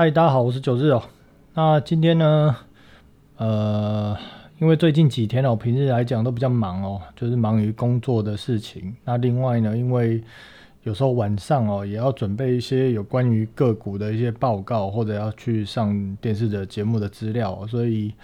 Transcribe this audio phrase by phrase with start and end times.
[0.00, 1.02] 嗨，大家好，我是九日哦。
[1.54, 2.54] 那今天呢，
[3.36, 4.16] 呃，
[4.60, 8.94] 因为最近几天哦，平日来讲都比较忙哦，就是忙于工作的事情。
[9.04, 10.22] 那另外呢，因为
[10.84, 18.14] 有时候晚上哦，也要准备一些有关于个股的一些报告，或者要去上电视的节目的资料，所以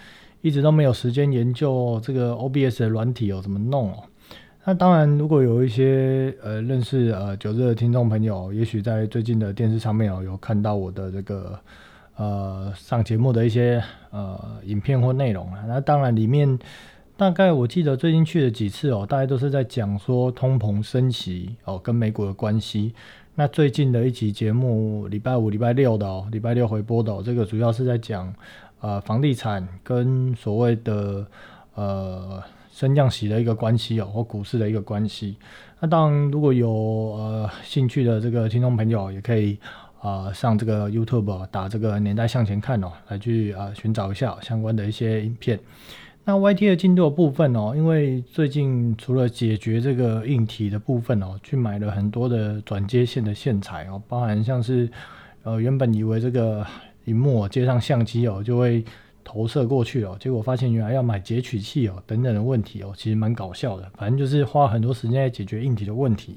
[0.42, 4.04] 一直都没有时间研究这个 OBS 的软体哦，怎么弄哦。
[4.66, 11.58] 那当然，如果有一些呃认识呃九日的听众朋友，也许在最近的电视上面哦，有看到我的这个
[12.16, 15.62] 呃上节目的一些呃影片或内容啊。
[15.68, 16.58] 那当然里面
[17.14, 22.94] 大概我记得最近去了几次哦，大概都是在讲说通膨升级哦跟美股的关系。
[23.34, 28.34] 那最近的一集节目，礼拜五、礼拜六的哦，礼拜六回播的这个主要是在讲
[28.80, 31.26] 呃房地产跟所谓的
[31.74, 32.42] 呃。
[32.74, 35.36] 升降息的一个关系哦，或股市的一个关系。
[35.78, 39.56] 那当然，如果有呃兴趣的这个听众朋友，也可以
[40.00, 45.56] 啊上这个 YouTube 打这个年代向前看哦，来去啊寻找一下相关的一些影片。
[46.24, 54.90] 那 YT 的进度的部分哦，因为最近除了解决这个硬体的部分哦，去买了很多的转接线的线材哦，包含像是
[55.44, 56.66] 呃原本以为这个
[57.04, 58.84] 荧幕接上相机哦就会。
[59.24, 63.90] 投射过去哦，结果发现原来要买截取器哦，等等的问题哦，其实蛮搞笑的。
[63.96, 66.36] 反正就是花很多时间在解决硬体的问题。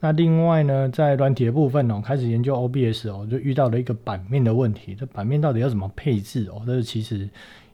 [0.00, 4.94] 那另外呢，在软体的部分哦，开始研究 OBS 哦，就遇到了一个版面的问题。
[4.94, 6.62] 这版面到底要怎么配置哦？
[6.66, 7.28] 这其实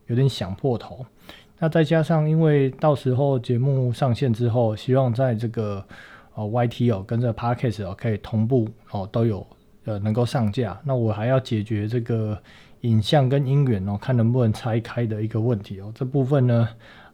[0.08, 1.06] 有点想破头。
[1.58, 5.82] 那再加上因为到时候节目上线之后，希望在这个
[6.34, 9.46] 哦 YT 哦跟这 Podcast 哦可以同步哦都有
[9.86, 10.78] 呃能够上架。
[10.84, 12.38] 那我还要解决这个。
[12.82, 15.92] 影像跟音源哦，看能不能拆开的一个问题哦。
[15.94, 16.68] 这部分呢，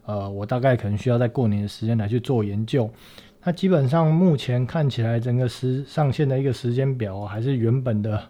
[0.05, 2.89] 呃，我大概可能需要在过年的时间来去做研究。
[3.43, 8.21] 那基本上目前看起来，整个时上线的一个时间表还是原本的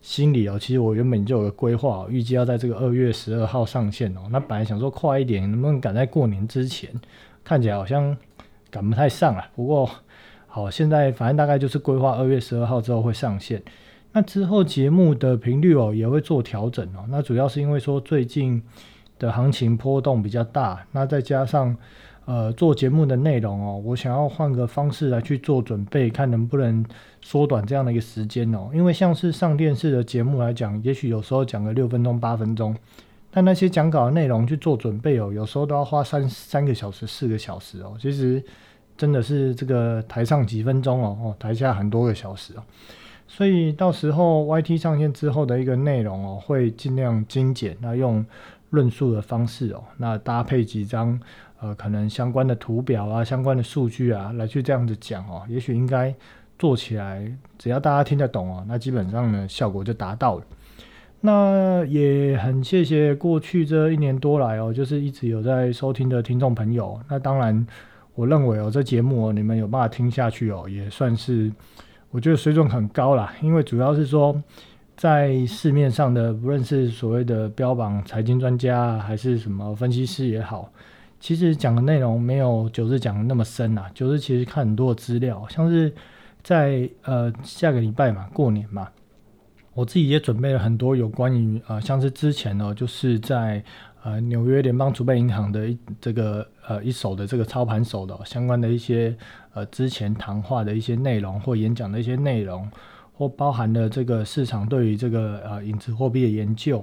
[0.00, 0.56] 心理哦。
[0.58, 4.20] 其实我原本就有个规划，预计要在这个二月十二号上线哦。
[4.30, 6.88] 那本来想说快一点，能不能赶在过年之前？
[7.42, 8.16] 看起来好像
[8.70, 9.48] 赶不太上啊。
[9.56, 9.90] 不过
[10.46, 13.60] 好，现在反正大概就是规划二月十二号之后会上线。
[14.12, 17.04] 那之后节目的频率哦也会做调整哦。
[17.08, 18.60] 那主要是因为说最近
[19.18, 21.76] 的行情波动比较大，那再加上
[22.24, 26.84] 呃做节目的内容哦，我想要换个方式来去做准备，看能不能
[27.22, 28.70] 缩短这样的一个时间哦。
[28.72, 32.74] 因为像是上电视的节目来讲，也许有时候讲个六分钟八分钟，
[33.30, 37.94] 但那些讲稿的内容去做准备哦，有时候都要花三三个小时四个小时哦。
[38.00, 38.42] 其实
[38.96, 42.62] 真的是这个台上几分钟哦，台下很多个小时哦。
[43.32, 48.26] 所以到时候 YT 上线之后的一个内容哦，会尽量精简，那用
[48.70, 51.18] 论述的方式哦，那搭配几张
[51.60, 56.12] 呃可能相关的图表啊、相关的数据啊，来去这样子讲哦，也许应该
[56.58, 60.44] 做起来，只要大家听得懂哦，那基本上呢效果就达到了。
[61.20, 66.98] 那也很谢谢过去这一年多来哦，就是一直有在收听的听众朋友。
[67.08, 67.64] 那当然，
[68.16, 71.52] 我认为哦，这节目哦，你们有办法听下去哦，也算是。
[72.10, 74.42] 我觉得水准很高啦，因为主要是说，
[74.96, 80.72] 在市面上的，不论是所谓的标榜财经专家，还是什么分析师也好，
[81.20, 83.88] 其实讲的内容没有九日讲的那么深啊。
[83.94, 85.92] 九日其实看很多资料，像是
[86.42, 88.88] 在呃下个礼拜嘛，过年嘛，
[89.74, 93.62] 我自己也准备了很多有关于呃，像是之前呢，就是在。
[94.02, 99.14] 呃，纽约联邦储备银行的一这个呃一手的这个操盘手的相关的一些
[99.52, 102.66] 呃之前谈话的一些内容或演讲的一些内容，
[103.12, 106.82] 或包含了这个市场对于这个呃影子货币的研究，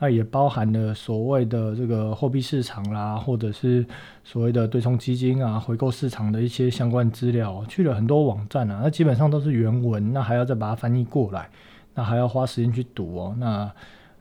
[0.00, 3.86] 那也包含了所谓的这个货币市场啦，或者是
[4.24, 11.48] 所谓的对冲基金啊回购市场的一些相关资料，去了很多网站啊，那基本上都是原文，那还要再把它翻译过来，
[11.94, 13.70] 那还要花时间去读哦，那。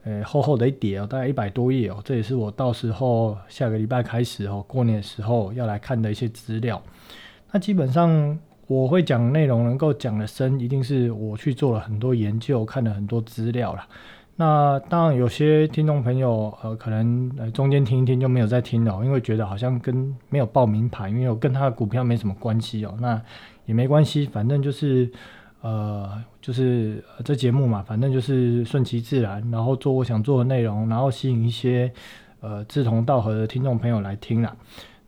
[0.07, 6.81] 呃，厚厚的一叠哦，大概一百多页哦，这也是我到时候下个礼拜开始哦，过年的时候要来看的一些资料。
[7.51, 13.85] 那基本上我会讲内容能够讲的深，一定是我去做了很多研究，看了很多资料了。
[14.37, 22.95] 那当然有些听众朋友呃，可能呃中间听一听就没有再听了，因为觉得好像跟没有报名牌，因为我跟他的股票没什么关系哦。
[23.01, 23.21] 那
[23.65, 25.11] 也没关系，反正就是。
[25.61, 31.91] 呃，就是这节目嘛，反正就是顺其自然，然后做我想做的内容，然后吸引一些
[32.41, 34.55] 呃志同道合的听众朋友来听啦。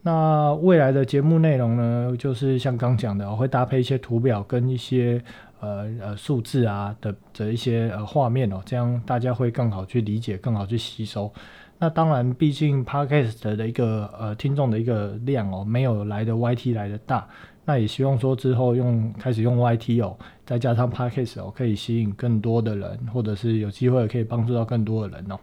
[0.01, 5.21] 那未来的节目内容呢，就是像刚讲的，我会搭配一些图表跟一些
[5.59, 11.31] 呃呃数字啊的的一些呃画面哦，这样大家会更好去理解，更好去吸收。
[11.77, 17.27] 那当然，毕竟 Podcast 的一个呃听众的一个量哦，没有来的 YT 来的大。
[17.65, 20.17] 那也希望说之后用开始用 YT 哦，
[20.49, 25.37] 再加上 Podcast 哦，可以吸引更多的人，或者是有机会可以帮助到更多的人哦。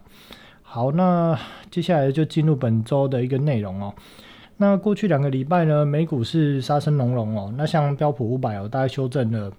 [0.61, 1.39] 好，那
[1.71, 3.93] 接下来就进入本周的一个内容哦。
[4.57, 7.53] 那过去两个礼拜呢，美股是杀声隆隆哦。
[7.55, 9.49] 那像标普五百哦，大概修正了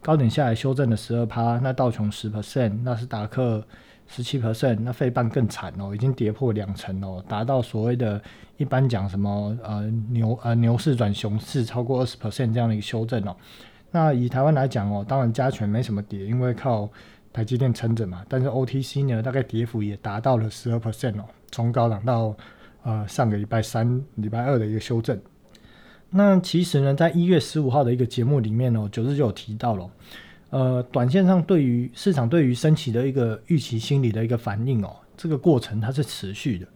[0.00, 3.66] 高点下来修正了十二趴，那道琼十 percent，那是达克
[4.06, 8.22] 十七 percent，那费半更惨哦，已经跌破两成哦，达到所谓的
[8.56, 13.34] 一般讲什么呃牛呃牛市转熊市超过二十 percent 这样的一个修正哦。
[13.92, 16.90] 那以台湾来讲哦，当然加权没什么跌，因为靠
[17.32, 18.24] 台积电撑着嘛。
[18.28, 22.34] 但是 OTC 呢，大概跌幅也达到了十二 percent 哦，从高档到
[22.82, 25.20] 呃上个礼拜三、礼拜二的一个修正。
[26.08, 29.90] 那其实呢，在一月十五号的一个节目里面哦，九日就有提到了，
[30.50, 36.66] 呃，短线上对于市场对于升旗的一个预期心理的一个反应哦，这个过程它是持续的。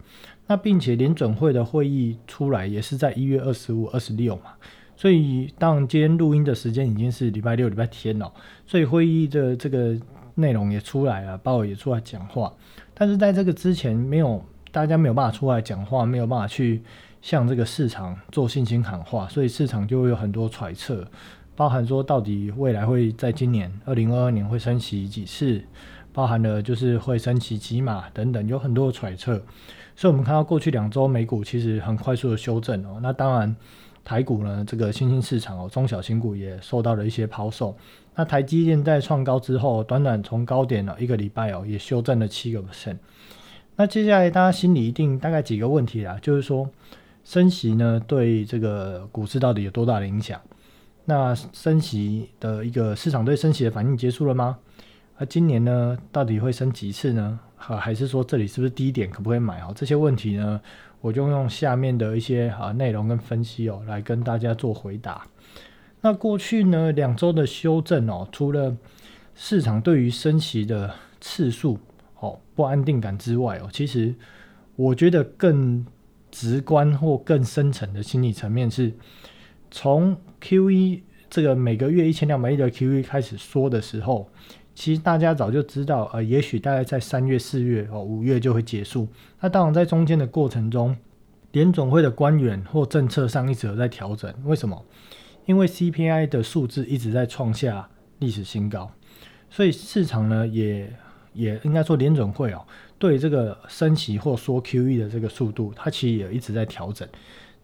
[0.46, 4.52] 那并且联准会的会议出来也是在一月二十五、二十六嘛，
[4.96, 8.32] 所以当今天录音的时间已经是礼拜六、礼拜天了，
[8.66, 9.94] 所以会议的这个
[10.34, 12.52] 内容也出来了，鲍尔也出来讲话，
[12.94, 16.82] 但是在这个之前没有大家没有办法出来讲话，没有办法去。
[17.22, 21.04] 向这个市场做信心喊话，所以市场就会有很多揣测，
[21.56, 25.60] 包含说到底未来会在今年二零二二年会升息几次，
[26.12, 29.42] 包含了就是会升息几码等等，有很多揣测。
[29.96, 33.00] 所以，我们看到过去两周美股其实很快速的修正哦。
[33.02, 33.56] 那当然，
[34.06, 37.76] 台股呢，这个新兴市场哦，中小型股也受到了一些抛售。
[38.14, 42.98] 那台积电在创高之后，短短从高点了一个礼拜哦，也修正了七个 percent。
[43.74, 46.70] 那接下来大家心里一定大概几个问题啦，就是说。
[47.24, 50.40] 升息呢，对这个股市到底有多大的影响？
[51.06, 54.56] 那升息的一个市场对升息的反应结束了吗？
[55.18, 57.40] 那今年呢，到底会升几次呢？
[57.56, 59.60] 哈，还是说这里是不是低点，可不可以买？
[59.62, 60.60] 哦，这些问题呢，
[61.06, 65.24] 我就用下面的一些啊内容跟分析哦，来跟大家做回答。
[66.00, 68.76] 那过去呢两周的修正哦，除了
[69.34, 71.78] 市场对于升息的次数
[72.18, 74.14] 哦不安定感之外哦，其实
[74.74, 75.86] 我觉得更。
[76.28, 78.92] 直观或更深层的心理层面是，
[79.70, 84.28] 从 Q E 这个每个月一千两百亿的 Q E 开始说的时候，
[84.76, 89.08] 其实大家早就知道，呃，也许大概在三月、四月、哦五月就会结束。
[89.40, 90.94] 那当然在中间的过程中，
[91.52, 94.30] 联总会的官员或政策上一直有在调整。
[94.44, 94.84] 为什么？
[95.46, 97.88] 因为 C P I 的数字一直在创下
[98.18, 98.90] 历史新高，
[99.48, 100.92] 所以市场呢也
[101.32, 102.62] 也应该说联总会哦。
[102.98, 107.08] 对这个升息或说 QE 的这个速度，它其实也一直在调整。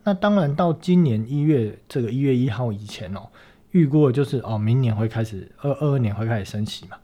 [0.02, 3.28] 那当然到今年一月这个一月一号以前哦，
[3.72, 6.96] 预估就是哦，明年会开始二二二年会开始升息嘛。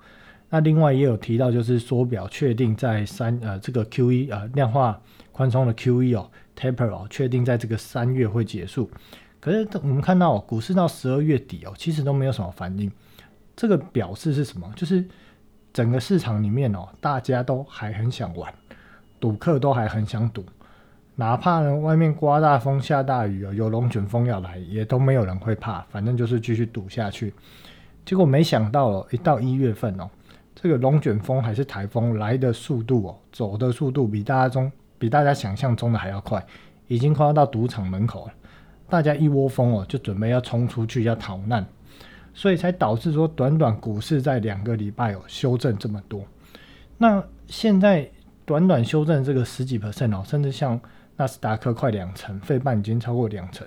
[0.51, 5.01] 那另外也有提到，就是缩表确定在三呃这个 QE 呃量化
[5.33, 8.91] 宽松的 QE 哦 taper 哦，确定在这个三月会结束。
[9.41, 12.91] 可是我们看到股市到十二月底哦，其实都没有什么反应。
[13.55, 14.73] 这个表示是什么？
[14.75, 15.05] 就是。
[15.71, 18.53] 整个市场里面哦，大家都还很想玩，
[19.21, 20.45] 赌客都还很想赌，
[21.15, 27.33] 哪怕呢外面刮大风下大雨哦，有龙卷风要来，也都没有人会怕，反正就是继续赌下去。
[28.05, 30.09] 结果没想到哦，一到一月份哦，
[30.61, 36.45] 这个龙卷风还是台风来的速度哦，走的速度比大家中比大家想象中的还要快，
[36.89, 38.33] 已经快要到赌场门口了，
[38.89, 41.65] 大家一窝蜂哦，就准备要冲出去要逃难。
[42.35, 46.25] 所以才导致说，短短股市在两个礼拜哦修正这么多。
[46.97, 48.11] 那现在
[48.45, 50.81] 短短修正这个十几 percent 哦，甚至像
[51.17, 53.65] 纳斯达克快两成，费半已经超过两成，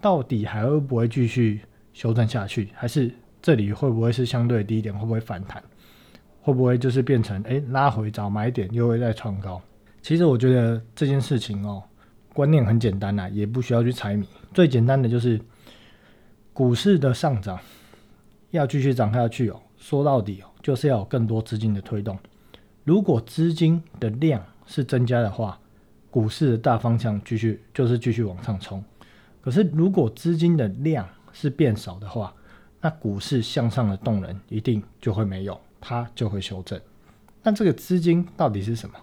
[0.00, 1.62] 到底还会不会继续
[1.92, 2.68] 修正下去？
[2.74, 3.10] 还是
[3.42, 4.96] 这里会不会是相对低点？
[4.96, 5.60] 会不会反弹？
[6.44, 9.60] 会不会就是变成哎拉回找买点，又会再创高？
[10.02, 11.82] 其实我觉得这件事情哦，
[12.34, 14.28] 观念很简单呐，也不需要去猜谜。
[14.52, 15.40] 最简单的就是
[16.52, 17.58] 股市的上涨。
[18.50, 22.16] 要继续涨下去哦，说到底哦，就是要有更多资金的推动。
[22.84, 25.58] 如果资金的量是增加的话，
[26.08, 28.84] 股市的大方向继续就是继续往上冲。
[29.40, 32.32] 可是如果资金的量是变少的话，
[32.80, 36.80] 那股市向上的动能一定就会没有，它就会修正。
[37.42, 38.94] 那这个资金到底是什么？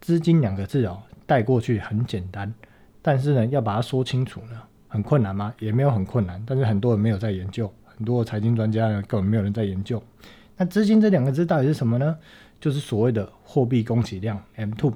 [0.00, 2.52] 资金两个字哦，带过去很简单，
[3.02, 5.52] 但是呢，要把它说清楚呢，很困难吗？
[5.58, 7.70] 也没有很困难，但是很多人没有在研究。
[7.84, 10.02] 很多财经专家呢，根本没有人在研究。
[10.56, 12.16] 那资金这两个字到底是什么呢？
[12.58, 14.92] 就是所谓的货币供给量 M2。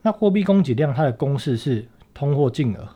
[0.00, 2.88] 那货币供给量它的公式是通货净额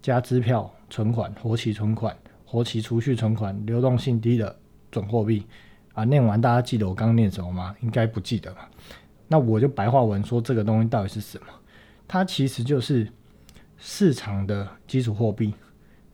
[0.00, 4.54] 加支票存款、活期存款、活期储蓄存款、流动性低的
[4.90, 5.44] 准货币。
[6.00, 7.76] 啊，念完大家记得我刚刚念什么吗？
[7.82, 8.70] 应该不记得吧？
[9.28, 11.46] 那我就白话文说这个东西到底是什么？
[12.08, 13.06] 它其实就是
[13.76, 15.52] 市场的基础货币。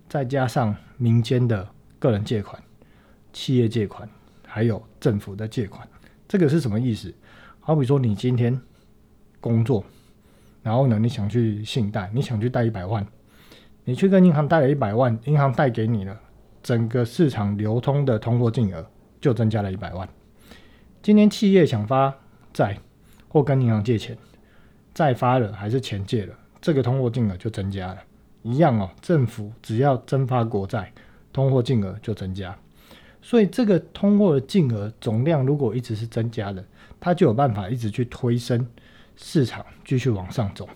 [0.08, 2.60] 再加上民间的个人借款、
[3.32, 4.08] 企业借款，
[4.44, 5.86] 还有政府的借款，
[6.26, 7.14] 这个是什么意思？
[7.60, 8.60] 好比说你今天
[9.40, 9.84] 工作，
[10.62, 13.06] 然后呢，你想去信贷，你想去贷一百万，
[13.84, 16.20] 你去跟银行贷了一百万，银行贷给你了，
[16.62, 18.84] 整个市场流通的通货金额
[19.26, 20.08] 就增加了一百万。
[21.02, 22.14] 今天企业想发
[22.52, 22.78] 债
[23.26, 24.16] 或跟银行借钱，
[24.94, 27.98] 债发了还是钱借了，这个通货金额就增加了。
[28.44, 30.92] 一样哦，政府只要增发国债，
[31.32, 32.56] 通货金额就增加。
[33.20, 36.64] 所以这个通货的金额总量如果一直是增加的，
[37.00, 38.64] 它就有办法一直去推升
[39.16, 40.68] 市场继续往上走。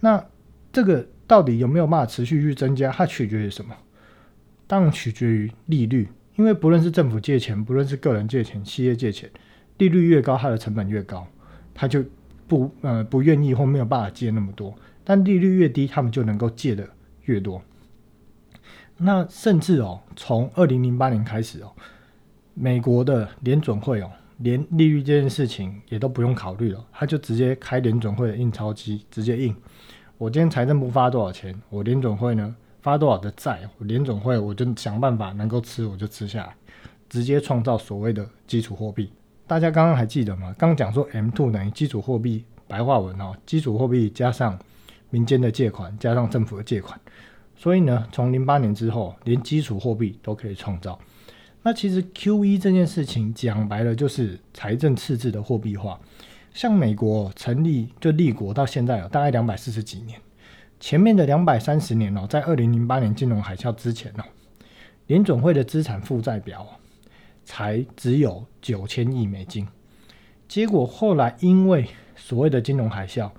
[0.00, 0.22] 那
[0.70, 2.92] 这个到底有没有办法持续去增加？
[2.92, 3.74] 它取决于什么？
[4.66, 9.30] 当然取决于利率，因为不论是政府借钱，不论是个人借钱、企业借钱，
[9.78, 11.26] 利率越高，它的成本越高，
[11.74, 12.04] 它就
[12.48, 14.74] 不呃不愿意或没有办法借那么多。
[15.04, 16.88] 但利率越低，他们就能够借的
[17.24, 17.60] 越多。
[18.98, 21.72] 那甚至哦，从二零零八年开始哦，
[22.54, 29.54] 美国的联准会哦，连利率这件事情也都不用考虑了，他就直接开联准会的印钞机，直接印。
[30.18, 36.54] 我今天财政部发多少钱，我联准会呢发多少的债，联总会我就想办法能够吃我就吃下来，
[37.08, 39.10] 直接创造所谓的基础货币。
[39.46, 40.54] 大家刚刚还记得吗？
[40.58, 44.58] 刚讲说 M two 等于基础货币，白话文哦，基础货币加上。
[45.14, 46.98] 民间的借款加上政府的借款，
[47.54, 50.98] 所以呢，从零八年之后，连基础货币都可以创造。
[51.62, 56.00] 那其实 Q E 这件事情讲白了就是财政赤字的货币化。
[56.54, 60.18] 像美国成立就立国到现在有大概两百四十几年，
[60.82, 64.24] 前面的两百三十年哦，在二零零八年金融海啸之前哦，
[65.06, 66.66] 联总会的资产负债表
[67.44, 69.64] 才只有九千亿美金。
[70.48, 71.86] 结果后来因为
[72.16, 73.30] 所谓的金融海啸。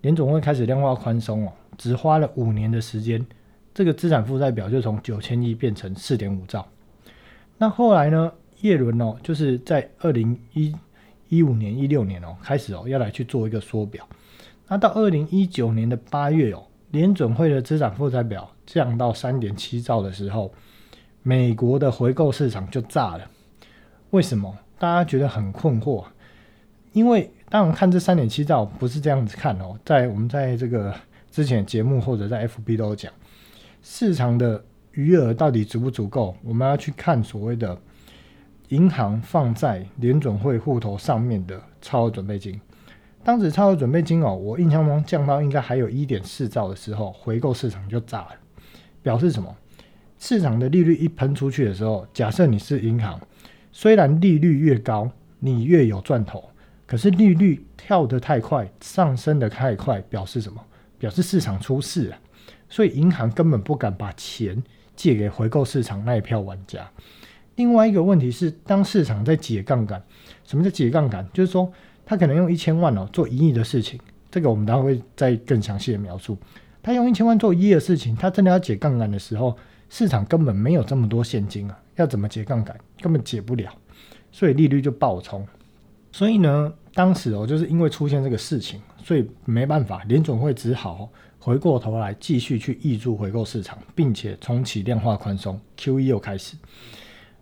[0.00, 3.24] 联总会开始量化宽松哦，只花了五年的时间，
[3.72, 6.66] 这个资产负债表就从九千亿变成四点五兆。
[7.58, 10.74] 那后来呢，叶伦哦，就是在二零一
[11.28, 14.08] 一五年、一六年哦，开始哦要来去做一个缩表。
[14.66, 20.52] 那到二零一九年的八月哦，联准会的资产负债表降到三点七兆的时候，
[21.22, 23.30] 美国的回购市场就炸了。
[24.10, 24.56] 为什么？
[24.78, 26.04] 大家觉得很困惑，
[26.92, 27.30] 因为。
[27.50, 30.94] 当然，看这三点七兆不是这样子看哦，在我们在这个
[31.30, 33.10] 之前节目或者在 FB 都有讲，
[33.82, 37.74] 市场的余额到底足不足够，我们要去看所谓的
[38.68, 42.60] 银行放在联准会户头上面的超额准备金。
[43.24, 48.30] 当时超额准备金哦，我印象中降到应该还有一点四兆的时候，回购市场就炸了，
[49.02, 49.54] 表示什么？
[50.18, 53.20] 市场的利率一喷出去的时候，假设你是银行，
[53.70, 56.42] 虽然利率越高，你越有赚头。
[56.86, 60.64] 可是利率跳得太快，上升的太快，表示什么？
[60.98, 62.16] 表示市场出事了，
[62.68, 64.60] 所以银行根本不敢把钱
[64.96, 66.90] 借给回购市场那一票玩家。
[67.56, 70.02] 另外一个问题是，当市场在解杠杆，
[70.44, 71.28] 什么叫解杠杆？
[71.32, 71.70] 就是说，
[72.08, 74.00] 他可能用一千万哦做一亿的事情，
[74.30, 76.38] 这个我们待会再更详细的描述。
[76.82, 79.54] 他用一千万做一亿的事情，他真的要解杠杆的时候，
[79.90, 82.74] 市场根本没有这么多现金啊，要怎么解杠杆？
[83.02, 83.70] 根本解不了，
[84.32, 85.46] 所以利率就暴冲。
[86.10, 96.56] 所以呢，当时哦，就是因为出现这个事情，所以没办法，联总会只好回过头来继续去挹注回购市场，并且重启量化宽松，Q E 又开始。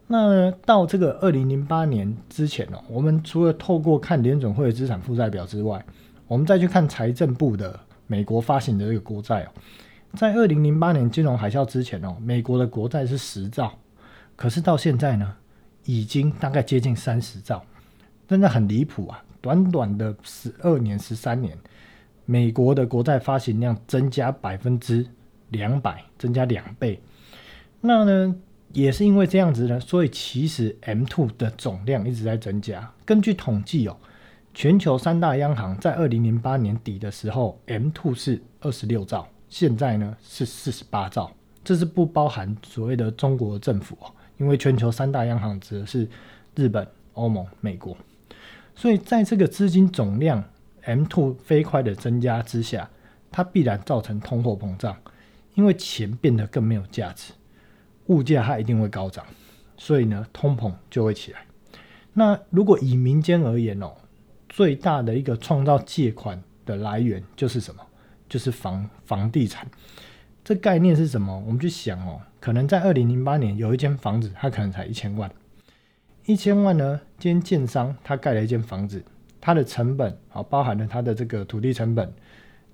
[0.07, 5.85] 那到这个二零零八年之前哦，我们除了透过看联总会的资产负债表之外，
[6.27, 9.49] 我们再去看财政部的美国发行的这个国债哦，
[10.15, 13.73] 在二零零八年金融海啸之前哦，美国的国债是十兆，
[14.37, 15.35] 可是到现在呢，
[15.85, 17.65] 已经大概接近三十兆。
[18.29, 19.23] 真的很离谱啊！
[19.41, 21.57] 短短的十二年、十三年，
[22.25, 25.07] 美国的国债发行量增加百分之
[25.51, 27.01] 两百，增加两倍。
[27.81, 28.35] 那呢，
[28.77, 32.93] 也是因为这样子呢，所以其实 M two 的总量一直在增加。
[33.07, 33.97] 根据统计哦，
[34.53, 41.33] 全球三大央行在二零零八年底的时候，M two 是二十六兆，现在呢是四十八兆。
[41.65, 46.07] 这是不包含所谓的中国政府哦，因为全球三大央行指的是
[46.55, 47.97] 日本、欧盟、美国。
[48.75, 50.45] 所以，在这个资金总量
[50.83, 52.91] M two 飞快的增加之下，
[53.33, 54.95] 它必然造成通货膨胀，
[55.55, 57.33] 因为钱变得更没有价值，
[58.07, 59.25] 物价它一定会高涨，
[59.77, 61.41] 所以呢，通膨就会起来。
[62.13, 63.93] 那如果以民间而言哦，
[64.49, 67.83] 最大的一个创造借款的来源就是什么？
[68.29, 69.67] 就是房房地产。
[70.43, 71.43] 这概念是什么？
[71.47, 75.31] 我们去想哦，可能在二零零八年有一间房子，它可能才一千万。
[76.25, 77.01] 一千万呢？
[77.19, 79.05] 今天建商他盖了一间房子，
[79.41, 82.13] 它的成本啊，包含了它的这个土地成本、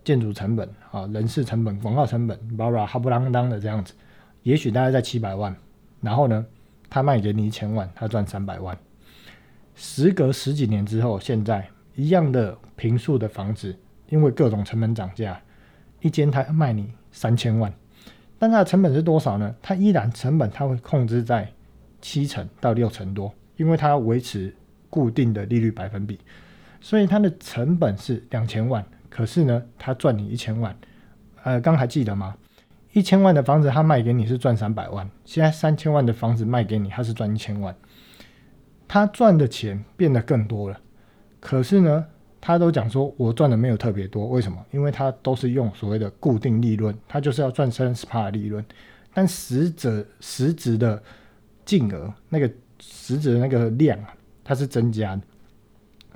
[0.04, 3.92] 建筑成本啊、人事成本、广告成本，巴拉哈不啷当的这样子，
[4.42, 5.54] 也许大概在七百万，
[6.00, 6.44] 然后呢，
[6.90, 8.76] 他卖给你一千万，他赚三百万。
[9.74, 13.76] 时隔十几年之后，现在一样的平数的房子，
[14.08, 15.40] 因为各种成本涨价，
[16.00, 17.72] 一间他卖你三千万，
[18.38, 19.54] 但它的成本是多少呢？
[19.62, 21.50] 它依然成本它会控制在
[22.00, 24.54] 七成到六成多，因为它要维持
[24.90, 26.18] 固定的利率百分比，
[26.80, 30.76] 所以它的成本是两千万，可是呢，它赚你一千万。
[31.44, 32.36] 呃，刚还记得吗？
[32.92, 37.74] 一千万的房子他卖给你是赚三百万，现在三千万的房子卖给你，他是赚一千万。
[38.86, 40.78] 他赚的钱变得更多了，
[41.40, 42.04] 可是呢，
[42.40, 44.62] 他都讲说我赚的没有特别多，为什么？
[44.70, 48.62] 因为他都是用所谓的固定利润，他就是要赚三十趴的利润，
[49.14, 51.02] 但实则实质的
[51.64, 55.22] 净额那个实质的那个量啊，它是增加的。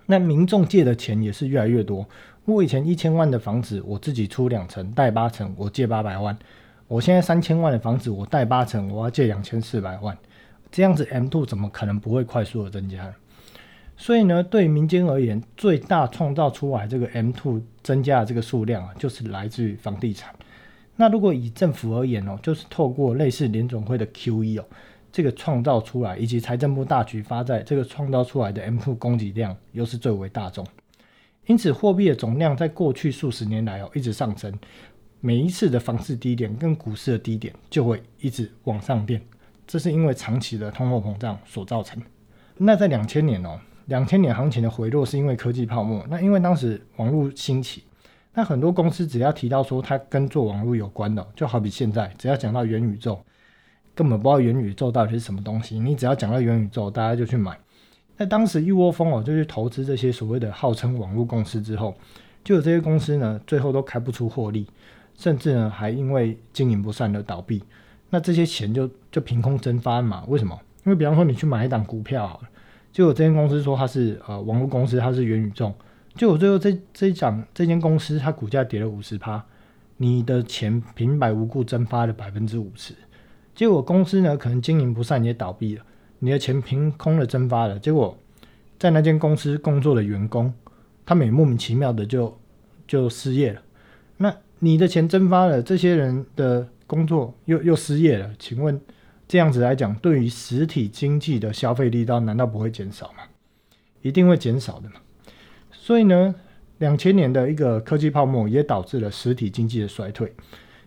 [0.04, 2.06] 那民众借的钱也是越来越多。
[2.44, 6.36] 我以前一千万的房子，我自己出两成，贷八成，我借八百万。
[6.88, 10.16] 我现在三千万的房子，我贷八成，我要借两千四百万。
[10.70, 13.14] 这样子 M two 怎么可能不会快速的增加？
[13.96, 20.34] 所以呢，对民间而言，最大创造出来这个 M two 增加的这个数量啊，就是来自于房地产。
[20.96, 24.64] 那如果以政府而言哦，就是透过类似联总会的 QE 哦，
[25.10, 30.66] 这个创造出来，以及财政部大举发债，这个创造出来的 M two 供给量又是最为大众。
[31.46, 34.52] 因此，货币的总量在过去数十年来哦一直上升，
[35.20, 39.20] 每一次的房市低点跟股市的低点就会一直往上变。
[39.66, 42.00] 这是因为长期的通货膨胀所造成。
[42.56, 46.06] 那在两千年哦，两千年行情的回落是因为科技泡沫。
[46.08, 47.82] 那因为当时网络兴起，
[48.34, 53.18] 那很多公司只要提到说它跟做网络有关的，就好比现在只要讲到元宇宙，
[53.94, 55.80] 根本不知道元宇宙到底是什么东西。
[55.80, 57.58] 你只要讲到元宇宙，大家就去买。
[58.16, 61.94] 那当时一窝蜂哦就去投资这些所谓的号称网络公司之后，
[62.44, 64.66] 就有这些公司呢最后都开不出获利，
[65.16, 67.62] 甚至呢还因为经营不善而倒闭。
[68.10, 70.24] 那这些钱就就凭空蒸发嘛？
[70.28, 70.58] 为什么？
[70.84, 72.48] 因为比方说你去买一档股票好了，
[72.92, 75.74] 就这间公司说它是呃网络公司，它是元宇宙，
[76.14, 79.44] 就我最后这这一涨这间公司它股价跌了五十趴，
[79.96, 82.94] 你的钱平白无故蒸发了百分之五十，
[83.54, 85.84] 结果公司呢可能经营不善也倒闭了，
[86.20, 88.16] 你的钱凭空的蒸发了，结果
[88.78, 90.54] 在那间公司工作的员工，
[91.04, 92.38] 他们也莫名其妙的就
[92.86, 93.62] 就失业了，
[94.18, 96.68] 那你的钱蒸发了，这些人的。
[96.88, 98.80] 工作又又失业了，请问
[99.26, 103.24] 这样子来讲，对于实体经济的消费力道难道不会减少吗？
[104.02, 104.94] 一定会减少的嘛。
[105.72, 106.32] 所以呢，
[106.78, 110.32] 两千年的一个科技泡沫也导致了实体经济的衰退。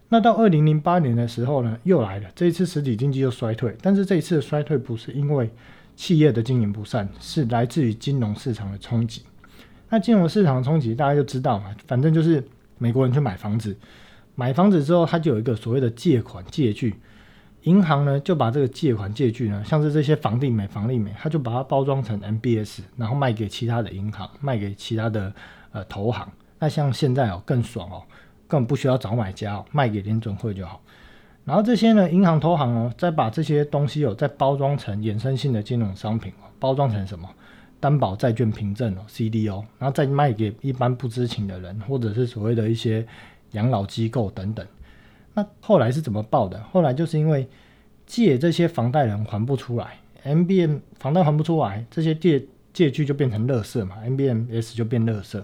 [0.08, 5.50] 那到二零零八年的时候呢，又来了，这一次实体经济又衰退，但是这一次的衰退不是因为
[5.98, 9.24] 企业的经营不善，是来自于金融市场的冲击。
[9.90, 12.42] 那金融市场的冲击大家就知道嘛，反正就是
[12.80, 13.78] 美国人去买房子。
[14.34, 16.96] 买房子之后，他就有一个所谓的借款借据，
[17.64, 25.34] 银行呢就把这个借款借据呢，像是这些房地美、房利美，他就把它包装成 MBS，然后卖给其他的银行，卖给其他的
[25.72, 26.26] 呃投行。
[26.58, 28.02] 那像现在哦更爽哦，
[28.48, 30.82] 根本不需要找买家哦，卖给联准会就好。
[31.44, 37.30] 然后这些呢银行投行哦，再把这些东西哦再包装成衍生性的金融商品哦，包装成什么
[37.80, 43.06] 担保债券凭证哦 CDO，然后再卖给一般不知情的人，或者是所谓的一些。
[43.54, 44.64] 养老机构等等，
[45.34, 46.62] 那后来是怎么报的？
[46.72, 47.48] 后来就是因为
[48.06, 55.42] 借这些房贷人还不出来，MBM 房贷还不出来，这些借借据就变成垃圾嘛，MBMS 就变垃圾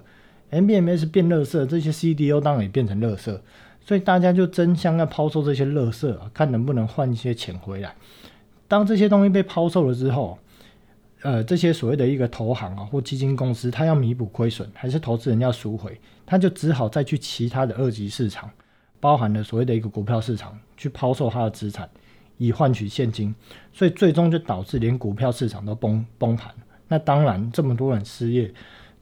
[0.52, 3.36] ，MBMS 变垃圾，这些 CDO 当然也变成垃圾，
[3.82, 7.95] 所以大家就争相要抛售这些垃圾，看能不能换一些钱回来。
[8.67, 10.38] 当这些东西被抛售了之后，
[11.25, 18.47] 呃，这些所谓的一个投行啊或基金公司，它要弥补亏损，还是投资人要赎回，他就只好再去其他的二级市场，
[18.99, 21.89] 包含了所谓的一个股票市场，去抛售他的资产，
[22.38, 23.33] 以换取现金，
[23.73, 26.53] 所以最终就导致连股票市场都崩崩盘。
[26.88, 28.53] 那当然，这么多人失业，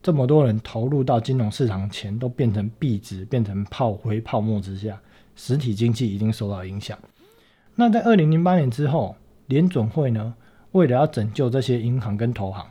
[0.02, 4.98] 这么多人投入到金融市场钱都变成币值，变成炮灰泡沫之下，
[5.36, 6.98] 实体经济一定受到影响。
[7.74, 9.14] 那在二零零八年之后，
[9.48, 10.34] 联准会呢？
[10.74, 12.66] 为了要拯救这些银行跟投行，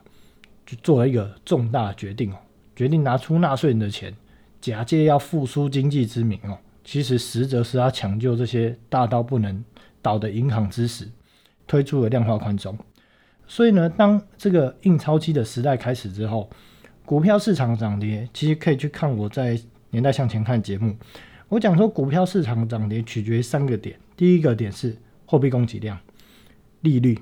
[0.65, 2.37] 就做了一个重大决定哦，
[2.75, 4.13] 决定拿出纳税人的钱，
[4.59, 9.63] 假借要复苏经济之名哦，其实实则是要抢救这些大到不能
[10.01, 11.07] 倒的银行之时，
[11.65, 12.77] 推出了量化宽松。
[13.47, 16.49] 所以呢，当这个印钞机的时代开始之后，
[17.05, 19.57] 股票市场涨跌，其实可以去看我在
[19.91, 20.93] 年代向前看节目，
[21.47, 25.97] 我讲说股票市场涨跌取决于三个点，第一个点是货币供给量、
[26.81, 27.17] 利率。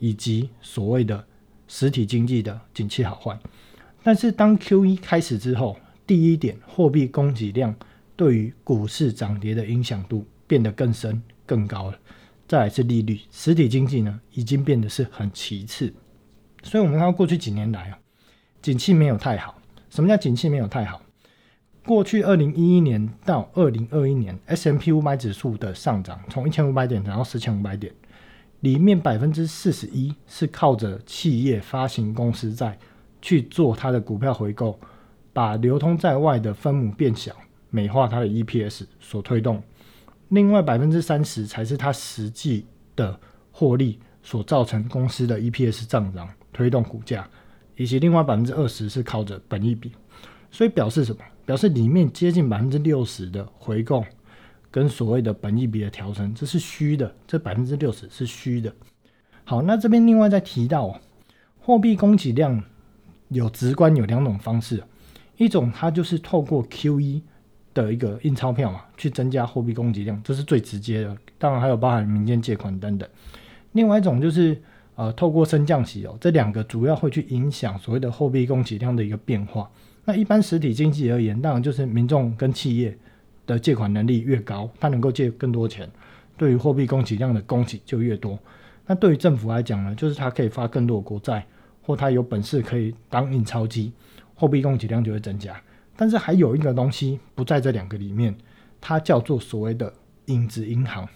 [0.00, 1.24] 以及所谓的
[1.68, 3.38] 实体经济的景气好坏，
[4.02, 7.72] 但是当 Q 一开始之后，第一点货币供给量
[8.16, 11.98] 对于股市涨跌的影响度变得更深更高了。
[12.48, 15.94] 再来是利率，实体经济呢已经变得是很其次。
[16.64, 17.98] 所以，我们看到过去几年来啊，
[18.60, 19.56] 景气没有太好。
[19.88, 21.00] 什么叫景气没有太好？
[21.84, 27.92] 过去二零一一年到二零二一年，S M P 五百指数的上涨从一千五百点涨到四千五百点，
[28.60, 32.78] 里面百分之四十一是靠着企业发行公司债
[33.22, 34.78] 去做它的股票回购，
[35.32, 37.34] 把流通在外的分母变小，
[37.70, 39.62] 美化它的 E P S 所推动。
[40.28, 43.18] 另外百分之三十才是它实际的
[43.50, 47.28] 获利所造成公司的 E P S 上涨推动股价，
[47.76, 49.92] 以及另外百分之二十是靠着本益比。
[50.50, 51.22] 所以表示什么？
[51.46, 54.04] 表示里面接近百分之六十的回购
[54.70, 57.14] 跟所谓的本益比的调整，这是虚的。
[57.26, 58.72] 这百分之六十是虚的。
[59.44, 61.00] 好，那这边另外再提到，
[61.60, 62.62] 货币供给量
[63.28, 64.82] 有直观有两种方式，
[65.36, 67.22] 一种它就是透过 QE
[67.74, 71.16] 的一个印钞票嘛，去增加货币供给量，这是最直接的。
[71.38, 73.08] 当然还有包含民间借款等等。
[73.72, 74.60] 另外一种就是
[74.94, 79.70] 呃透过升降息哦，这两个主要会去影响所谓的货币供给量的一个变化。
[80.04, 82.96] 那一般实体经济而言，当然就是民众跟企业
[83.50, 85.88] 的借款能力越高，它能够借更多钱，
[86.36, 88.38] 对于货币供给量的供给就越多。
[88.86, 91.44] 那对于政府来讲呢，就是它可以发更多的国债，
[91.82, 93.92] 或它有本事可以当印钞机，
[94.34, 95.60] 货币供给量就会增加。
[95.96, 98.34] 但是还有一个东西不在这两个里面，
[98.80, 99.92] 它叫做所谓的
[100.26, 101.06] 影子银行。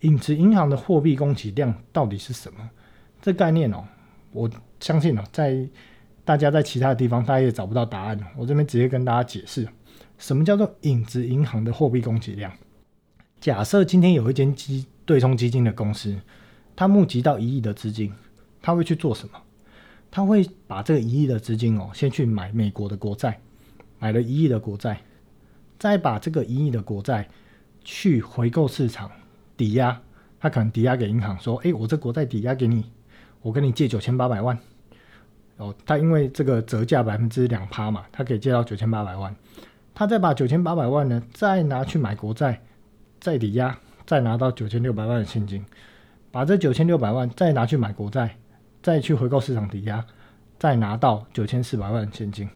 [0.00, 2.70] 影子银行的货币供给量到底是什么？
[3.20, 3.84] 这概念哦，
[4.32, 4.50] 我
[4.80, 5.68] 相信哦，在
[6.24, 8.18] 大家在其他的地方，大家也找不到答案。
[8.36, 9.66] 我这边直接跟大家解释，
[10.18, 12.52] 什么叫做影子银行的货币供给量。
[13.40, 16.20] 假设今天有一间基对冲基金的公司，
[16.76, 18.12] 它募集到一亿的资金，
[18.60, 19.40] 它会去做什么？
[20.10, 23.40] 它会把这个一亿的资金哦，先去买美国的国债，
[23.98, 25.00] 买了一亿的国债，
[25.78, 27.28] 再把这个一亿的国债
[27.84, 29.10] 去回购市场
[29.56, 30.00] 抵押，
[30.40, 32.90] 它可能抵押给银行说：“诶，我这国债抵押给你，
[33.42, 34.58] 我跟你借九千八百万。”
[35.58, 39.34] 哦，他因为这个折价百分之两趴嘛，他可以借到九千八百万，
[39.98, 42.62] 他再把九千八百万呢，再拿去买国债，
[43.18, 45.66] 再抵押，再拿到九千六百万的现金，
[46.30, 48.36] 把这九千六百万再拿去买国债，
[48.80, 50.06] 再去回购市场抵押，
[50.56, 52.48] 再拿到九千四百万的现金，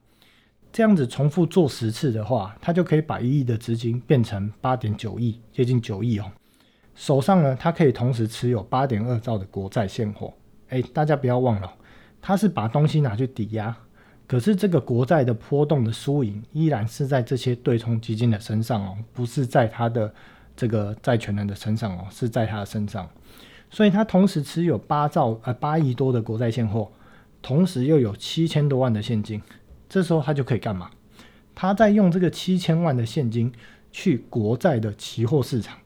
[0.72, 6.31] 这样子重复做十次的话，他就可以把一亿的资金变成八点九亿，接近九亿哦。
[6.94, 10.33] 手上呢，他可以同时持有八点二兆的国债现货。
[10.68, 11.68] 哎，大家不要忘了。
[12.20, 13.76] 他是把东西拿去抵押，
[14.33, 20.11] 可是这个国债的波动的输赢依然是在这些对冲基金的身上哦，不是在他的
[20.57, 23.07] 这个债权人的身上哦，是在他的身上。
[23.68, 26.90] 所以他同时持有八兆呃八亿多的国债现货，
[27.42, 29.42] 同时又有七千多万的现金，
[29.87, 30.90] 这时候他就可以干嘛？
[31.55, 33.53] 他在用这个七千万的现金
[33.90, 35.77] 去国债的期货市场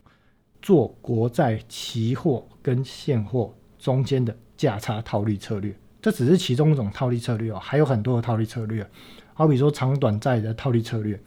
[0.63, 5.77] 做国债期货跟现货中间的价差套利策略。
[6.07, 8.89] 这只是其中一种套利策略哦，还有很多的套利策略，
[9.35, 11.21] 好比说长短债的套利策略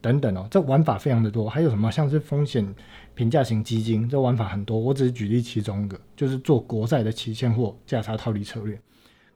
[0.00, 1.48] 等等哦，这玩法非常的多。
[1.48, 2.66] 还有什么像是风险
[3.14, 4.76] 评价型基金，这玩法很多。
[4.76, 8.76] 我只是举例其中一个，就是做国债的期现货价差套利策略。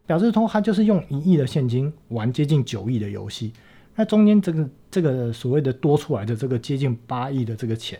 [0.04, 3.52] 表示通它就是用一亿的现金玩接近九亿的游戏，
[3.94, 7.96] 那中间这个这个所谓的多出来的这个接近八亿的这个钱，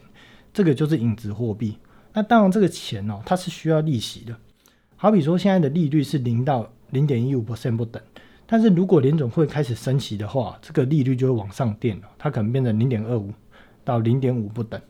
[0.53, 1.79] 这个就是影子货币。
[2.13, 4.37] 那当然这个钱哦，它是需要利息的。
[4.97, 6.69] 好比说现在的利率是零到。
[6.91, 8.03] 零点一五 percent 不等，
[8.47, 13.31] 但是如果联总会开始升息的话，这个利率就会往上垫了，它可能变成零点二五
[13.85, 14.81] 到零点五不等，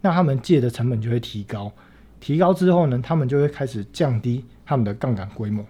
[0.00, 1.72] 那他们借的成本就会提高，
[2.20, 5.64] 提高之后呢，他们就会开始降低他们的杠杆规模。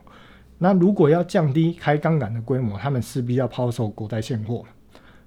[0.59, 4.64] 那如果要降低开杠杆的规模，他们势必要抛售国债现货，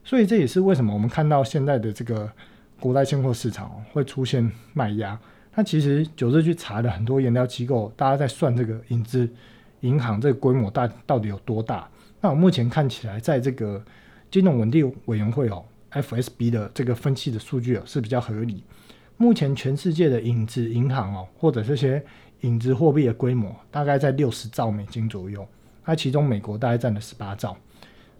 [0.04, 2.30] 所以这也是为什么我们看到现在的这个
[2.80, 5.20] 国债现货市场会出现卖压。
[5.56, 9.28] 那其实九日去查了很多研料机构，大家在算这个影子。
[9.82, 11.88] 银行这个规模大到底有多大？
[12.20, 13.84] 那我目前看起来，在这个
[14.30, 18.64] 金融稳定委员会哦 （FSB） 的这个分析的数据哦是比较合理。
[19.18, 22.04] 目前全世界的影子银行哦，或者这些
[22.42, 25.48] 影子货币的规模，大概在六十兆美金左右。
[25.86, 27.58] 那其中美国大概占了十八兆。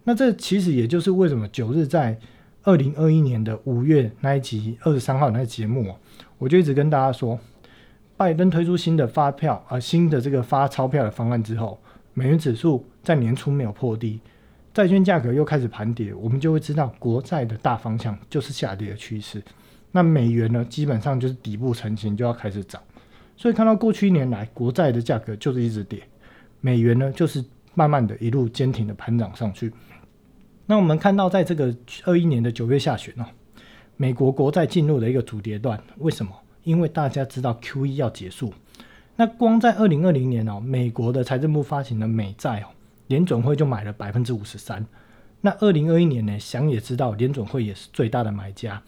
[0.04, 2.18] 那这其实也就是为什么九日在
[2.64, 5.96] 二零二一年的五月那一集二十三号那节目哦，
[6.38, 7.40] 我就一直跟大家说。
[8.22, 11.82] 拜登推出新的发票啊，新的这个发钞票的方案之后，
[12.14, 14.20] 美元指数在年初没有破低，
[14.72, 19.42] 债券价格又开始盘跌，我们就会知道国债的大方向就是下跌的趋势。
[19.92, 22.80] 那美元呢，基本上就是底部成型，就要开始涨。
[23.36, 26.04] 所以看到过去一年来国债的价格就是一直跌，
[26.60, 29.74] 美元呢就是慢慢的一路坚挺的盘涨上去。
[30.68, 33.26] 那我们看到在这个二一年的九月下旬哦，
[33.98, 36.32] 美国国债进入了一个主跌段，为什么？
[36.64, 38.54] 因为大家知道 Q E 要结束。
[39.16, 42.68] 那光在二零二零年哦，美国的财政部发行的美债哦，
[43.08, 44.86] 联准会就买了百分之五十三。
[45.42, 48.82] 那二零二一年呢，想也知道联准会也是最大的买家。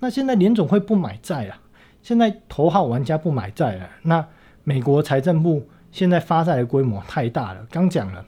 [0.00, 1.54] 那现在联总会不买债了，
[2.02, 3.88] 现在头号玩家不买债了。
[4.02, 4.26] 那
[4.64, 7.66] 美国财政部现在发债的规模太大了。
[7.70, 8.24] 刚讲了，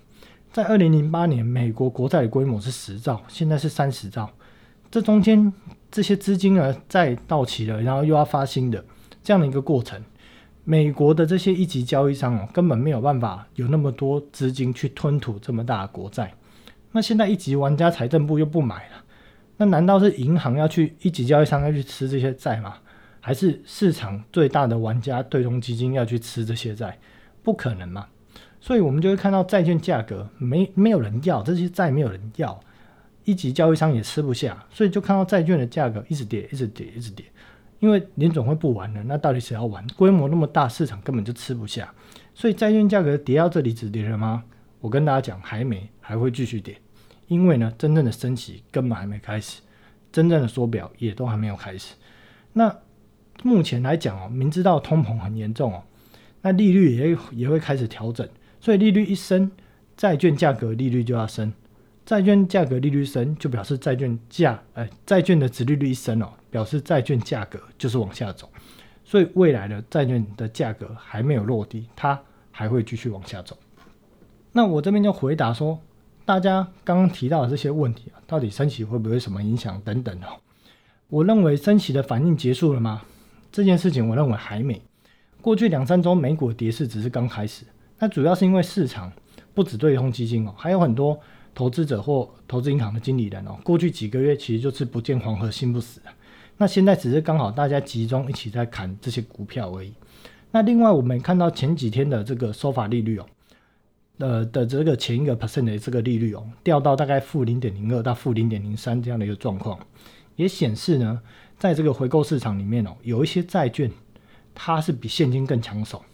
[0.52, 4.30] 在二零零八年美国国债的规模是十兆，现在是三十兆。
[4.90, 5.52] 这中间
[5.90, 8.84] 这些资金呢，再到期了，然后又要发新的
[9.22, 10.02] 这样的一个过程。
[10.64, 16.32] 美国的这些一级交易商哦，根本没有办法有那么多资金去吞吐这么大的国债。
[16.92, 19.04] 那现在一级玩家财政部又不买了。
[19.56, 22.76] 那难道是银行要去一级交易商要去吃这些债吗？
[23.20, 26.98] 还是市场最大的玩家对冲基金要去吃这些债？
[27.42, 28.06] 不可能嘛！
[28.60, 32.58] 所以我们就会看到债券价格没没有人要，这些债没有人要，
[33.30, 37.24] 一级交易商也吃不下，所以就看到债券的价格一直跌，一直跌，一直跌。
[37.78, 39.86] 因为联总会不玩了，那到底谁要玩？
[39.96, 41.94] 规模那么大，市场根本就吃不下，
[42.34, 44.42] 所以债券价格跌到这里止跌了吗？
[44.80, 46.76] 我跟大家讲，还没，还会继续跌。
[47.28, 49.60] 因为呢，真正的升息根本还没开始，
[50.10, 51.94] 真正的缩表也都还没有开始。
[52.52, 52.76] 那
[53.42, 55.82] 目前来讲哦，明知道通膨很严重哦，
[56.42, 58.28] 那利率也也会开始调整，
[58.60, 59.50] 所以利率一升，
[59.96, 61.52] 债券价格利率就要升，
[62.10, 68.50] 债券价格利率升，就表示债券价，哎，债券的值利率一升哦，表示债券价格就是往下走，
[69.04, 72.20] 所以未来的债券的价格还没有落地，它
[72.50, 73.56] 还会继续往下走。
[74.50, 75.78] 那我这边就回答说。
[76.24, 80.34] 大家刚刚提到的这些问题啊，到底升息会不会什么影响等等哦？
[81.08, 83.02] 我认为升息的反应结束了吗？
[83.52, 84.82] 这件事情我认为还没。
[85.40, 87.64] 过去两三周美股跌势只是刚开始，
[88.00, 89.12] 那主要是因为市场
[89.54, 91.16] 不止对冲基金哦，还有很多
[91.54, 96.00] 投资者或投资银行的经理人哦，过去几个月其实就是不见黄河心不死
[96.56, 99.92] 那现在只是刚好大家集中一起在砍这些股票而已。
[100.50, 103.26] 那另外我们看到前几天的这个收法利率哦。
[104.18, 109.80] 呃的这个前一个 percent 的这个利率哦，掉到大概负零点零二到负零点零三这样的一个状况，
[110.36, 111.18] 也显示呢，
[111.56, 113.90] 在这个回购市场里面哦，有一些债券
[114.54, 116.04] 它是比现金更抢手，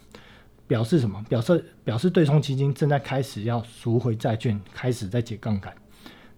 [0.67, 1.23] 表示什么？
[1.29, 5.73] 表示表示对冲基金正在开始要赎回债券，开始在解杠杆。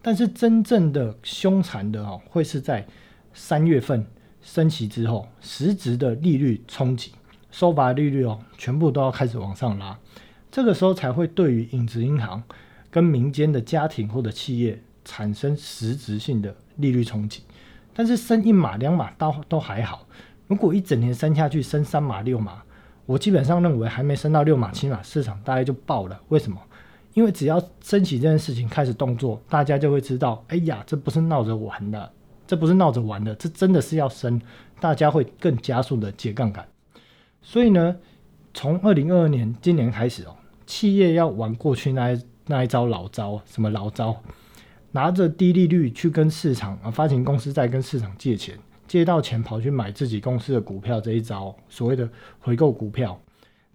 [0.02, 2.88] 但是真正的凶残的哦，会是在
[3.34, 4.06] 三月份
[4.42, 7.12] 升息之后，实质的利率冲击，
[7.52, 9.98] 收发利率哦，全部都要开始往上拉。
[10.52, 12.42] 这个时候才会对于影子银行
[12.90, 17.44] 跟民间的家庭或者企业产生实质性的利率冲击，
[17.94, 20.08] 但是升一码两码都都还好，
[20.48, 22.64] 如果一整年升下去升三码六码，
[23.10, 26.22] 我基本上认为还没升到六码七码，市场大概就爆了。
[26.28, 26.62] 为什么？
[27.16, 32.14] 因为只要升起这件事情开始动作，大家就会知道，哎呀，这不是闹着玩的，
[32.46, 34.40] 这不是闹着玩的，这真的是要升，
[34.80, 36.68] 大家会更加速的解杠杆。
[37.42, 37.96] 所以呢，
[38.54, 40.36] 从二零二二年今年开始哦。
[40.68, 44.16] 企业要玩过去那一那一招老招，什么老招？
[44.92, 48.56] 拿着低利率去跟市场啊，发行公司在跟市场借钱，
[48.90, 53.22] 借到钱跑去买自己公司的股票，这一招所谓的回购股票，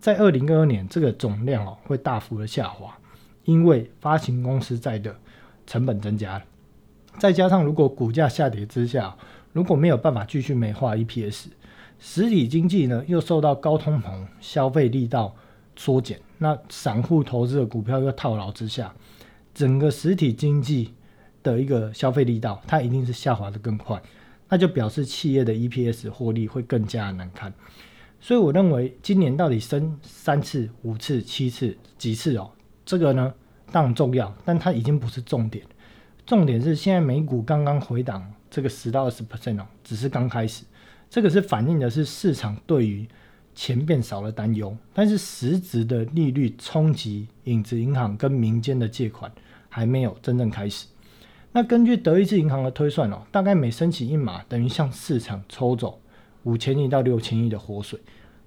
[0.01, 2.99] 在二零二二年这个总量哦会大幅的下滑，
[3.45, 5.17] 因为发行公司债的
[5.69, 6.45] 成本增加了，
[7.17, 9.17] 再加上如果股价下跌之下，
[9.53, 11.47] 如果没有办法继续美化 EPS，
[12.01, 15.33] 实体经济呢又受到高通膨、消费力道
[15.77, 16.21] 缩减。
[16.39, 18.93] 那散户投资的股票又套牢之下，
[19.55, 20.93] 整个实体经济
[21.45, 24.03] 的一个消费力道，它一定是下滑的更快，
[24.49, 27.53] 那就表示企业的 EPS 获利会更加难看。
[28.21, 32.51] 所以我认为今年到底升三次、五次、七次、几次哦，
[32.85, 33.33] 这个呢
[33.71, 35.65] 当然重要，但它已经不是重点。
[36.27, 40.65] 重点是现在美股刚刚回档，这个十到二十 percent 哦，只是刚开始，
[41.11, 43.07] 这个是反映的是市场对于。
[43.57, 49.31] 钱变少了，担忧，但是实质的利率冲击影子银行跟民间的借款
[49.69, 50.89] 还没有真正开始。
[51.57, 56.01] 那根据德意志银行的推算哦，大概每升起一码，等于向市场抽走
[56.43, 57.97] 五千亿到六千亿的活水。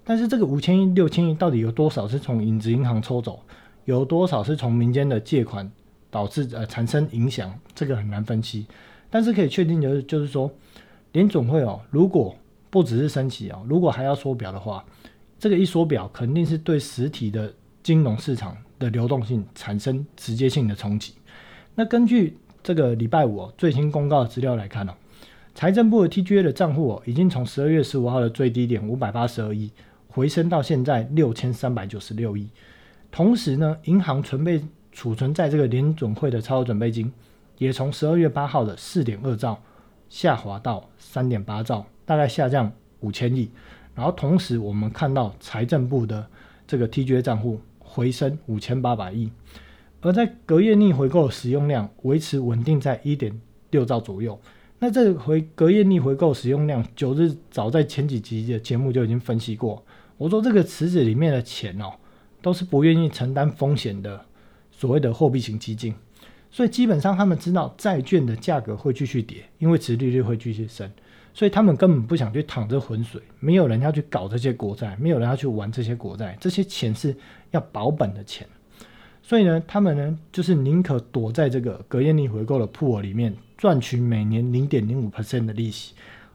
[0.04, 3.40] 但是这个五千亿、六千亿到底有多少是从影子银行抽走，
[3.86, 5.70] 有多少是从民间的借款
[6.10, 8.66] 导致呃产生影响，这个很难分析。
[9.08, 10.50] 但是可以确定的就是就是说，
[11.12, 12.36] 联总会哦，如果
[12.68, 14.84] 不只是升起哦，如果还要缩表的话，
[15.38, 17.50] 这个一缩表肯定是对实体的
[17.82, 21.14] 金融市场的流动性产生直接性的冲击。
[21.74, 24.92] 那根据这个礼拜五哦最新公告的资料来看哦，
[25.54, 29.70] 财政部的 TGA 的账户哦，已经从十二月十五号的最低点五百八十二亿
[30.08, 32.48] 回升到现在六千三百九十六亿。
[33.10, 37.12] 同时呢，银行存备储存在这个联准会的超额准备金
[37.58, 39.58] 也从十二月八号的四点二兆
[40.08, 41.86] 下滑到三点八兆。
[42.04, 43.50] 大概下降五千亿，
[43.94, 46.26] 然后同时我们看到财政部的
[46.66, 49.30] 这个 TGA 账户回升五千八百亿，
[50.00, 54.40] 而在隔夜逆回购使用量维持稳定在一点六兆左右。
[54.78, 59.84] 那这回隔夜逆回购使用量，九日早在前几集的节目就已经分析过。
[60.16, 61.92] 我说这个池子里面的钱哦，
[62.40, 64.24] 都是不愿意承担风险的
[64.70, 65.92] 所谓的货币型基金，
[66.50, 70.88] 所以基本上他们知道债券的价格会继续跌，因为殖利率会继续升，
[71.34, 73.20] 所以他们根本不想去淌这浑水。
[73.40, 77.16] 没有人要去搞这些国债，没有人要去玩这些国债，这些钱是
[77.50, 78.46] 要保本的钱。
[79.28, 83.36] 所以呢，他们呢就是宁可躲在这个隔夜逆回购的铺尔里面。
[83.58, 85.92] 赚取每年零点零五 percent 的利息，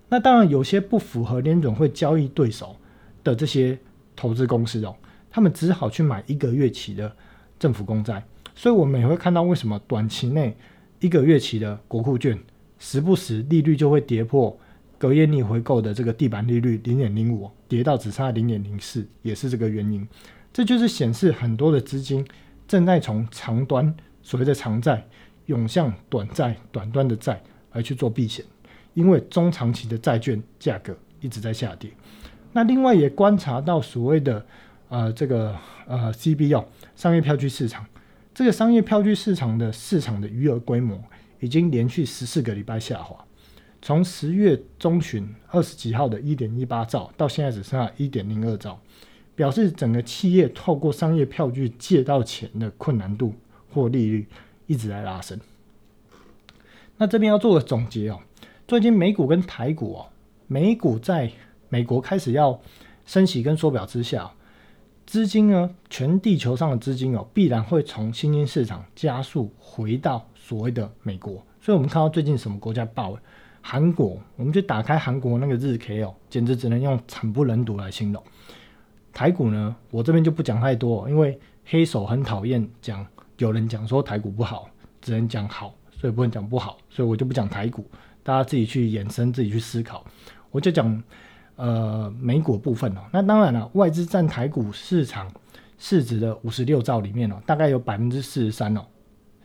[0.09, 2.75] 那当然有些不符合联准会交易对手
[3.23, 3.79] 的这些
[4.13, 4.93] 投资公司哦，
[5.31, 7.09] 他们只好去买一个月期的
[7.57, 8.21] 政府公债，
[8.53, 10.53] 所以我们也会看到为什么短期内
[10.99, 12.37] 一个月期的国库券
[12.77, 14.59] 时不时利率就会跌破
[14.97, 20.05] 隔夜逆回购的这个地板利率零点零五，跌到只差零点零四，也是这个原因。
[20.51, 22.25] 这就是显示很多的资金
[22.73, 25.05] 正在从长端所谓的长债。
[25.47, 28.45] 涌向短债、短端的债来去做避险，
[28.93, 31.91] 因为中长期的债券价格一直在下跌。
[32.53, 34.45] 那另外也观察到所谓的
[34.87, 35.53] 呃这个
[35.85, 36.63] 呃 CBO
[36.95, 37.85] 商业票据市场，
[38.33, 40.97] 这个商业票据市场的市场的余额规模
[41.41, 43.25] 已经连续十四个礼拜下滑，
[43.81, 48.79] 从十月中旬二十几号的一点一八兆，到现在只剩下一点零二兆，
[49.35, 53.33] 表示整个企业透过商业票据借到钱的困难度
[53.71, 54.27] 或利率。
[54.65, 55.37] 一直在拉升。
[56.97, 58.21] 那这边要做个总结哦，
[58.65, 60.07] 最近美股跟台股哦，
[60.47, 61.29] 美股在
[61.67, 62.57] 美国开始要
[63.05, 64.31] 升息跟缩表之下，
[65.05, 71.45] 资金呢，全地球上的资金哦，必然会从新兴市场加速回到所谓的美国。
[71.59, 73.21] 所以我们看到最近什么国家爆了？
[73.61, 78.23] 韩国，我们就打开韩国那个日 K 哦，简直只能用惨不忍睹来形容。
[79.13, 83.05] 台股呢，我这边就不讲太多，因为黑手很讨厌讲。
[83.37, 84.69] 有人讲说台股不好，
[85.01, 87.83] 只能讲好，所以不能讲不好，所以我就不讲台股，
[88.21, 90.05] 大家自己去延伸，自己去思考。
[90.51, 91.03] 我就讲
[91.55, 95.29] 呃美股部分哦，那当然了，外资占台股市场
[95.79, 98.85] 市值的五十六兆里面哦，大概有百分之四十三哦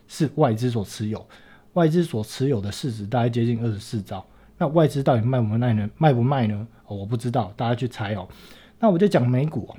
[0.07, 1.26] 是外资所持有，
[1.72, 4.24] 外资所持有的市值大概接近二十四兆。
[4.59, 5.88] 那外资到底卖不卖呢？
[5.96, 6.68] 卖不卖呢？
[6.87, 8.28] 我不知道，大家去猜哦。
[8.81, 9.75] 那我就讲美股，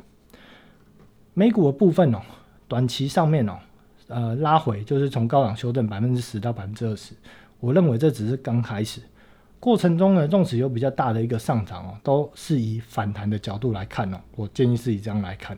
[1.33, 2.21] 美股的部分哦，
[2.67, 3.57] 短期上面哦。
[4.07, 7.13] 呃，拉回就是从高档修正百分之十到百分之二十，
[7.59, 8.99] 我认为这只是刚开始，
[9.59, 15.55] 过程中呢，纵使有比较大的一个上涨哦，都是以反弹的角度来看哦，我建议是以这样来看，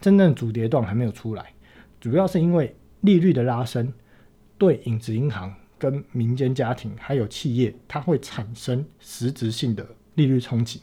[0.00, 1.52] 真正主跌段还没有出来，
[2.00, 3.92] 主要是因为利率的拉升，
[4.58, 10.82] 对影子银行跟民间家庭还有企业，它会产生实质性的利率冲击，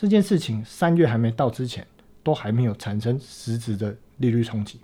[0.00, 1.84] 这件事情三月还没到之前，
[2.22, 4.78] 都还没有产生实质的利率冲击。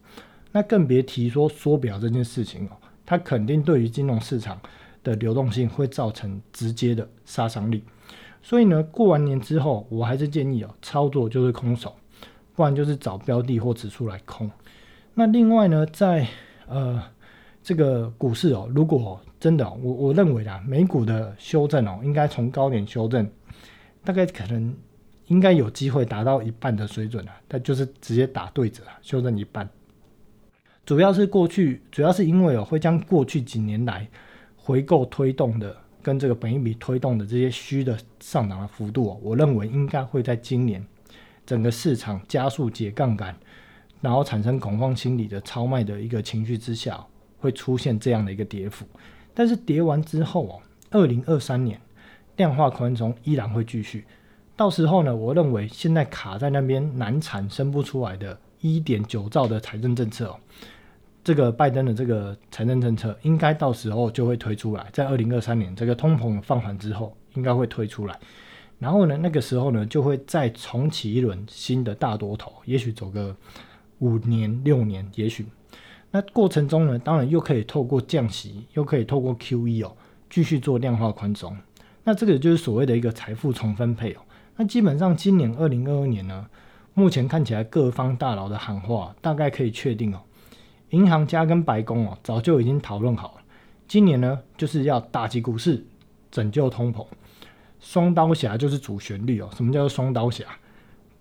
[0.51, 2.73] 那更别提说缩表这件事情哦，
[3.07, 4.61] 它肯定对于金融市场
[5.05, 7.85] 的流动性会造成直接的杀伤力。
[8.43, 11.95] 所以呢，过完年之后，我还是建议哦，操作就是空手，
[12.57, 14.51] 不然就是找标的或指数来空。
[15.15, 16.27] 那另外呢，在
[16.67, 17.01] 呃
[17.63, 23.31] 这个股市哦，如果真的我我认为啊，美股的修正哦，应该从高点修正，
[24.03, 24.75] 大概可能
[25.27, 29.69] 应该有机会达到一半的水准啊，它就是直接打对折，修正一半。
[30.85, 34.07] 主要是过去，主要是因为哦，会将过去几年来
[34.57, 40.85] 回购推动的跟这个本一笔推动的这些虚的上涨的幅度哦，我认为应该会在今年
[41.47, 43.35] 整个市场加速解杠杆，
[44.03, 47.03] 然后产生恐慌心理的超卖的一个情绪之下，
[47.39, 48.87] 会出现这样的一个跌幅。
[49.33, 50.61] 但是跌完之后哦，
[50.91, 51.81] 二零二三年
[52.37, 54.05] 量化宽松依然会继续，
[54.57, 60.39] 到时候呢，我认为现在卡在那边难产生不出来的一点九兆的财政政策哦。
[61.25, 68.19] 这个拜登的这个财政政策应该到时候就会推出来，在二零二三年这个通膨放缓之后，应该会推出来。
[68.79, 73.35] 然后呢，那个时候呢，就会再重启一轮新的大多头，也许走个
[74.01, 75.47] 五年六年，也许。
[76.11, 79.97] 那过程中呢，当然又可以透过降息，又可以透过 QE 哦，
[80.29, 81.57] 继续做量化宽松。
[82.05, 84.21] 那这个就是所谓的一个财富重分配哦。
[84.57, 86.47] 那基本上今年二零二二年呢，
[86.95, 90.21] 目前看起来各方大佬的喊话，大概可以确定哦。
[90.91, 93.43] 银行家跟白宫哦，早就已经讨论好了。
[93.89, 95.85] 今年呢，就是要打击股市，
[96.31, 97.05] 拯救通膨。
[97.81, 99.51] 双刀侠就是主旋律哦。
[99.57, 100.45] 什么叫做双刀侠？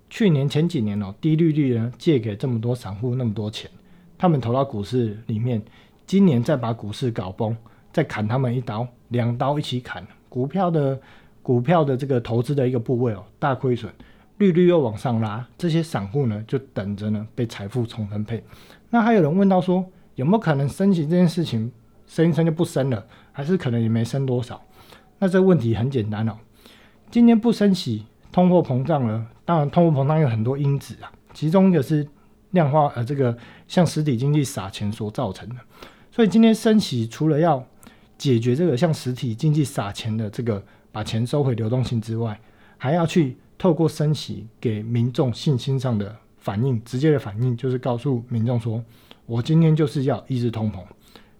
[0.09, 3.69] 去年前几年哦，低利率呢借给这么多散户那么多钱，
[4.17, 5.61] 他们投到股市里面。
[6.05, 7.55] 今年再把股市搞崩，
[7.93, 10.05] 再砍他们一刀，两刀一起砍。
[10.27, 10.99] 股票的
[11.43, 13.93] 股票的这个投资的一个部位哦，大亏损。
[14.39, 18.43] 利率又往上拉，这些散户呢就等着呢被财富重分配。
[18.89, 19.85] 那还有人问到说，
[20.15, 21.71] 有没有可能升息这件事情
[22.07, 24.59] 升一升就不升了，还是可能也没升多少？
[25.19, 26.35] 那这个问题很简单哦，
[27.11, 29.23] 今年不升息，通货膨胀了。
[29.45, 32.05] 当然，通货膨胀有很多因子啊，其中一个是
[32.51, 33.37] 量化呃这个
[33.67, 35.55] 向实体经济撒钱所造成的。
[36.11, 37.63] 所以今天升息，除了要
[38.17, 40.63] 解决这个向实体经济撒钱的这个
[40.93, 42.39] 把钱收回流动性之外，
[42.77, 48.81] 还要去透过升息给民众信心上的反应，直接的反应就是告诉民众说，
[49.25, 50.83] 我今天就是要抑制通膨，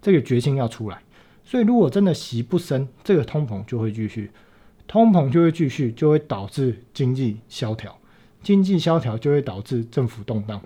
[0.02, 1.02] 这个决心要出来。
[1.44, 4.32] 所以如果真的息不升，这个通膨就会继续，
[4.88, 7.96] 通膨就会继续，就会导致经济萧条，
[8.42, 10.60] 经济萧条就会导致政府动荡。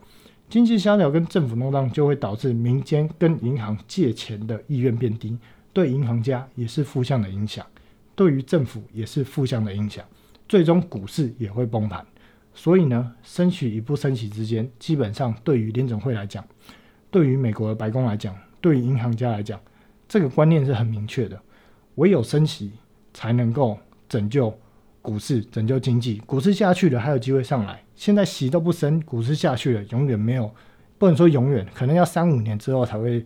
[0.49, 5.38] 经济萧条跟政府动荡就会导致民间跟银行借钱的意愿变低，
[5.73, 7.65] 对银行家也是负向的影响，
[8.18, 10.03] 对于政府也是负向的影响，
[10.49, 12.03] 最终股市也会崩盘。
[12.55, 16.43] 所以呢，升息与不升息之间，基本上对于联总会来讲，
[17.11, 19.61] 对于美国的白宫来讲，对于银行家来讲，
[20.09, 21.39] 这个观念是很明确的，
[21.95, 22.72] 唯有升息
[23.13, 23.78] 才能够
[24.09, 24.51] 拯救
[25.03, 26.18] 股市、拯救经济。
[26.26, 27.84] 股市下去了还有机会上来。
[27.95, 30.51] 现在息都不升，股市下去了，永远没有，
[30.97, 33.24] 不能说永远，可能要三五年之后才会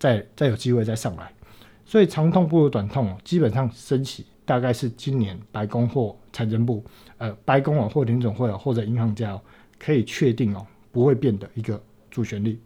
[0.00, 1.32] 再再有机会再上来。
[1.84, 6.84] 所以长痛不如短痛，基本上升息大概是今年白宫或财政部，
[7.18, 9.40] 呃，白宫哦或联总会哦或者银行家哦
[9.78, 11.80] 可以确定哦不会变的一个
[12.10, 12.58] 主旋律。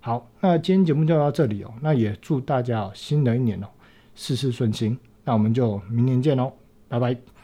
[0.00, 3.66] 好，那今天节目就到这里哦，那也祝大家哦新的一年哦
[4.14, 4.98] 事事顺心。
[5.24, 6.52] 那我们就明年见喽，
[6.88, 7.39] 拜拜。